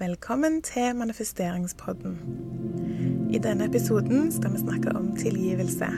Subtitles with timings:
[0.00, 2.14] Velkommen til manifesteringspodden.
[3.30, 5.90] I denne episoden skal vi snakke om tilgivelse.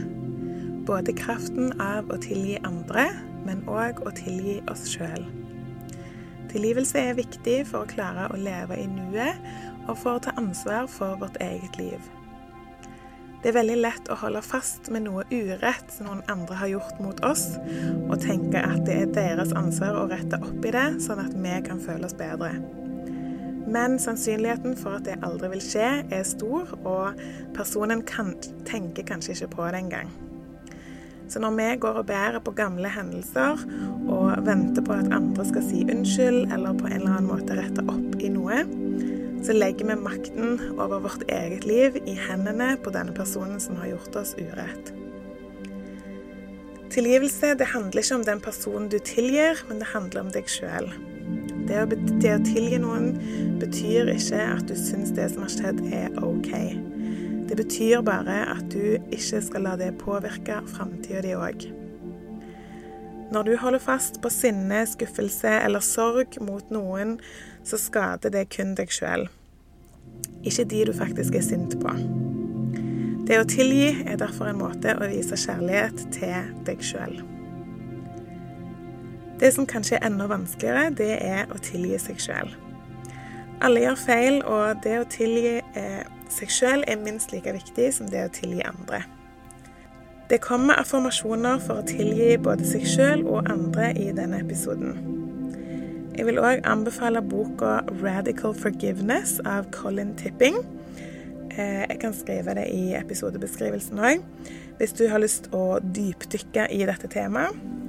[0.86, 3.04] Både kraften av å tilgi andre,
[3.46, 5.22] men òg å tilgi oss sjøl.
[6.50, 9.38] Tilgivelse er viktig for å klare å leve i nuet
[9.86, 12.10] og for å ta ansvar for vårt eget liv.
[13.38, 16.98] Det er veldig lett å holde fast med noe urett som noen andre har gjort
[17.06, 17.52] mot oss,
[18.10, 21.58] og tenke at det er deres ansvar å rette opp i det, sånn at vi
[21.70, 22.56] kan føle oss bedre.
[23.72, 27.22] Men sannsynligheten for at det aldri vil skje, er stor, og
[27.56, 28.34] personen kan,
[28.68, 30.12] tenker kanskje ikke på det engang.
[31.32, 33.62] Så når vi går og bærer på gamle hendelser
[34.12, 37.84] og venter på at andre skal si unnskyld, eller på en eller annen måte rette
[37.88, 38.58] opp i noe,
[39.42, 43.94] så legger vi makten over vårt eget liv i hendene på denne personen som har
[43.94, 44.92] gjort oss urett.
[46.92, 50.92] Tilgivelse det handler ikke om den personen du tilgir, men det handler om deg sjøl.
[51.72, 53.14] Det, det, å tilgi noen
[53.60, 56.50] betyr ikke at du syns det som har skjedd, er OK.
[57.48, 61.64] Det betyr bare at du ikke skal la det påvirke framtida di òg.
[63.32, 67.16] Når du holder fast på sinne, skuffelse eller sorg mot noen,
[67.64, 69.24] så skader det kun deg sjøl,
[70.44, 71.96] ikke de du faktisk er sint på.
[73.24, 77.22] Det å tilgi er derfor en måte å vise kjærlighet til deg sjøl.
[79.42, 82.52] Det som kanskje er enda vanskeligere, det er å tilgi seg sjøl.
[83.62, 88.06] Alle gjør feil, og det å tilgi eh, seg sjøl er minst like viktig som
[88.10, 89.02] det å tilgi andre.
[90.30, 94.94] Det kommer affirmasjoner for å tilgi både seg sjøl og andre i denne episoden.
[96.14, 100.62] Jeg vil òg anbefale boka 'Radical Forgiveness' av Colin Tipping.
[101.50, 104.22] Eh, jeg kan skrive det i episodebeskrivelsen òg,
[104.78, 107.81] hvis du har lyst å dypdykke i dette temaet.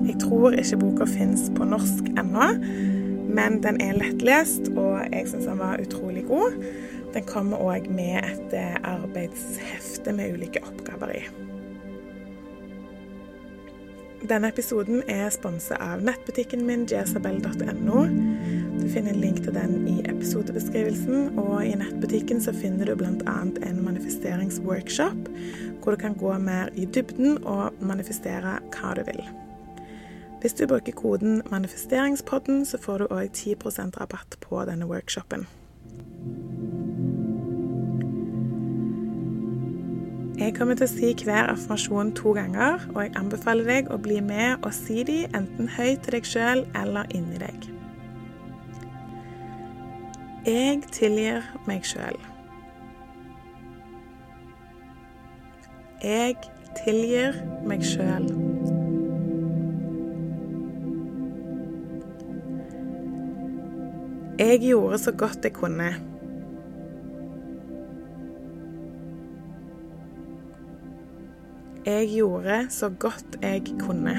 [0.00, 2.48] Jeg tror ikke boka fins på norsk ennå,
[3.32, 6.58] men den er lettlest, og jeg syns den var utrolig god.
[7.12, 11.24] Den kommer òg med et eh, arbeidshefte med ulike oppgaver i.
[14.22, 18.04] Denne episoden er sponsa av nettbutikken min jezabel.no.
[18.78, 23.36] Du finner en link til den i episodebeskrivelsen, og i nettbutikken så finner du bl.a.
[23.66, 25.28] en manifesteringsworkshop,
[25.82, 29.24] hvor du kan gå mer i dybden og manifestere hva du vil.
[30.42, 35.46] Hvis du bruker koden 'manifesteringspodden', så får du òg 10% rabatt på denne workshopen.
[40.38, 44.20] Jeg kommer til å si hver affirmasjon to ganger, og jeg anbefaler deg å bli
[44.20, 47.68] med og si de enten høyt til deg sjøl eller inni deg.
[50.46, 52.18] Jeg tilgir meg sjøl.
[56.02, 56.34] Jeg
[56.82, 58.51] tilgir meg sjøl.
[64.38, 65.94] Jeg gjorde så godt jeg kunne.
[71.86, 74.16] Jeg gjorde så godt jeg kunne.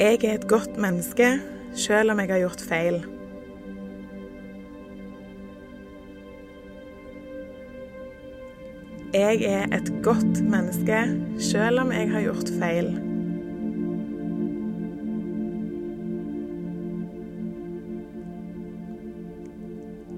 [0.00, 1.26] Jeg er et godt menneske
[1.74, 3.11] selv om jeg har gjort feil.
[9.14, 10.98] Jeg er et godt menneske
[11.38, 12.86] selv om jeg har gjort feil.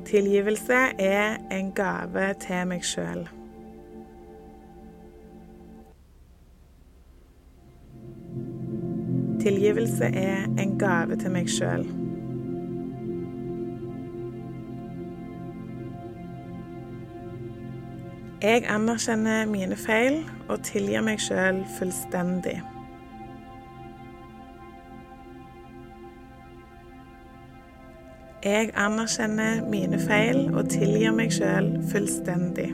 [0.06, 3.26] Tilgivelse er en gave til meg sjøl.
[9.42, 12.03] Tilgivelse er en gave til meg sjøl.
[18.44, 20.18] Jeg anerkjenner mine feil
[20.52, 22.58] og tilgir meg sjøl fullstendig.
[28.44, 32.66] Jeg anerkjenner mine feil og tilgir meg sjøl fullstendig.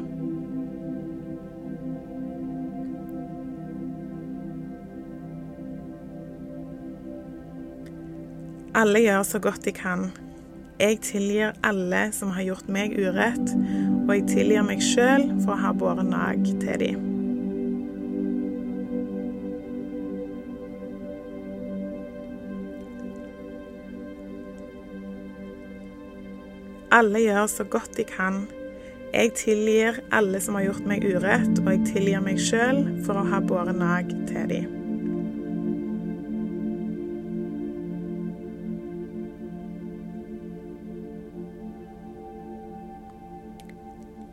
[8.75, 10.11] Alle gjør så godt de kan.
[10.81, 13.55] Jeg tilgir alle som har gjort meg urett,
[14.11, 17.03] og jeg tilgir meg sjøl for å ha båret nag til dem.
[26.91, 28.43] Alle gjør så godt de kan.
[29.15, 33.27] Jeg tilgir alle som har gjort meg urett, og jeg tilgir meg sjøl for å
[33.31, 34.80] ha båret nag til dem.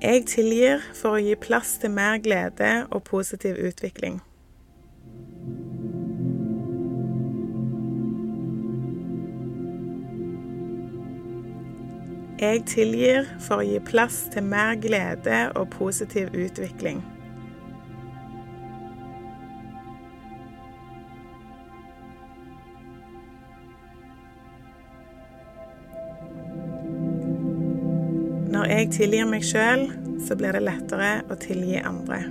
[0.02, 4.20] Jeg tilgir for å gi plass til mer glede og positiv utvikling.
[12.38, 17.02] Jeg tilgir for å gi plass til mer glede og positiv utvikling.
[28.48, 29.82] Når jeg tilgir meg sjøl,
[30.24, 32.22] så blir det lettere å tilgi andre.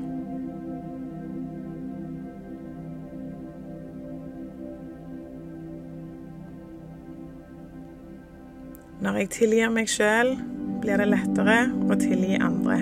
[9.04, 10.32] Når jeg tilgir meg sjøl,
[10.80, 12.80] blir det lettere å tilgi andre.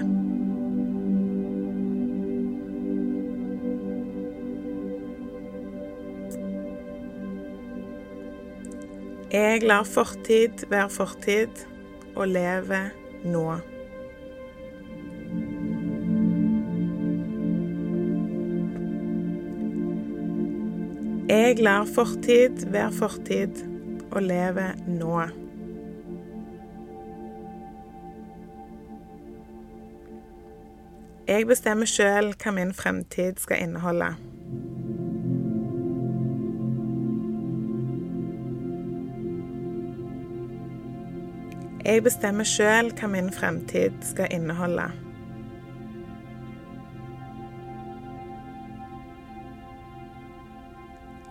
[9.35, 11.67] Jeg lar fortid være fortid
[12.15, 12.93] og lever
[13.25, 13.47] nå.
[21.29, 23.65] Jeg lar fortid være fortid
[24.11, 25.17] og lever nå.
[31.25, 34.13] Jeg bestemmer sjøl hva min fremtid skal inneholde.
[41.85, 44.87] Jeg bestemmer sjøl hva min fremtid skal inneholde.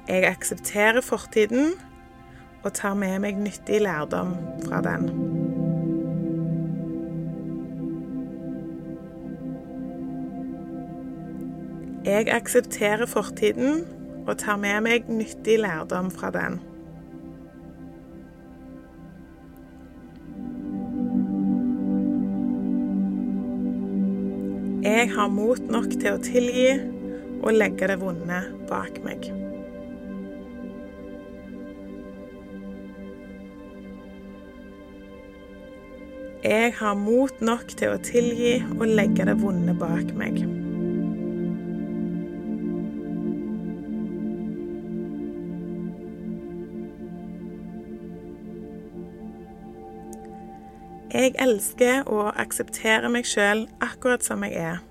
[0.08, 1.72] Jeg aksepterer fortiden
[2.64, 4.36] og tar med meg nyttig lærdom
[4.68, 5.10] fra den.
[12.06, 13.88] Jeg aksepterer fortiden
[14.28, 16.60] og tar med meg nyttig lærdom fra den.
[24.84, 26.74] Jeg har mot nok til å tilgi
[27.40, 29.30] og legge det vonde bak meg.
[36.44, 40.44] Jeg har mot nok til å tilgi og legge det vonde bak meg.
[51.12, 54.82] Jeg elsker og aksepterer meg sjøl akkurat som jeg er.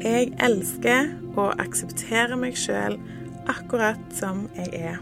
[0.00, 3.00] Jeg elsker og aksepterer meg sjøl
[3.50, 5.00] akkurat som jeg er.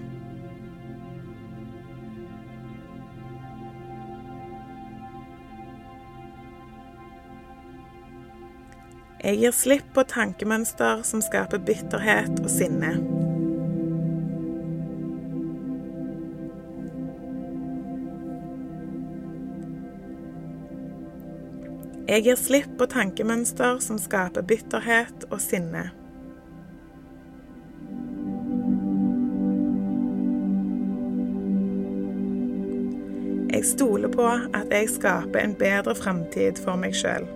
[9.18, 13.17] Jeg gir slipp på tankemønster som skaper bitterhet og sinne.
[22.08, 25.90] Jeg gir slipp på tankemønster som skaper bitterhet og sinne.
[33.52, 37.28] Jeg stoler på at jeg skaper en bedre framtid for meg sjøl.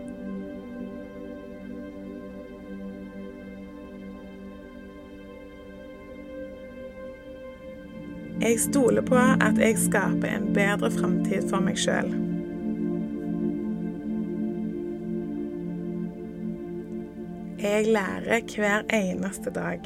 [8.40, 12.31] Jeg stoler på at jeg skaper en bedre framtid for meg sjøl.
[17.62, 19.80] Jeg lærer hver eneste dag.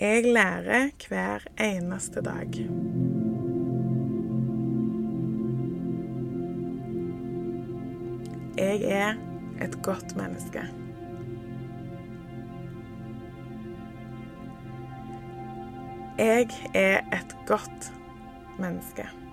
[0.00, 2.50] Jeg lærer hver eneste dag.
[8.58, 9.14] Jeg er
[9.64, 10.60] et godt menneske.
[16.18, 17.92] Jeg er et godt
[18.58, 19.27] menneske.